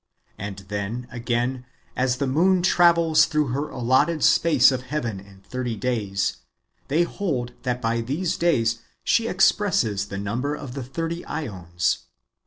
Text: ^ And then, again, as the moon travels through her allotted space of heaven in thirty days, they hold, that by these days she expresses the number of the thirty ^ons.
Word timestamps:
^ 0.01 0.03
And 0.35 0.57
then, 0.67 1.07
again, 1.11 1.63
as 1.95 2.17
the 2.17 2.25
moon 2.25 2.63
travels 2.63 3.25
through 3.25 3.49
her 3.49 3.69
allotted 3.69 4.23
space 4.23 4.71
of 4.71 4.81
heaven 4.81 5.19
in 5.19 5.41
thirty 5.41 5.75
days, 5.75 6.37
they 6.87 7.03
hold, 7.03 7.51
that 7.61 7.83
by 7.83 8.01
these 8.01 8.35
days 8.35 8.79
she 9.03 9.27
expresses 9.27 10.07
the 10.07 10.17
number 10.17 10.55
of 10.55 10.73
the 10.73 10.81
thirty 10.83 11.21
^ons. 11.21 11.99